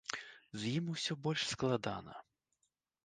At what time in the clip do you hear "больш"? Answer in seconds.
1.27-1.41